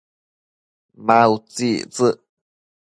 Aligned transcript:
a 1.17 1.19
utsictsec? 1.33 2.17